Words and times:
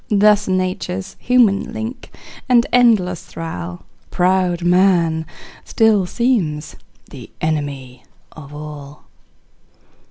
Thus 0.09 0.47
nature's 0.47 1.15
human 1.19 1.71
link 1.73 2.09
and 2.49 2.65
endless 2.73 3.23
thrall, 3.23 3.83
Proud 4.09 4.63
man, 4.63 5.27
still 5.63 6.07
seems 6.07 6.75
the 7.11 7.29
enemy 7.39 8.05
of 8.31 8.51
all. 8.51 9.03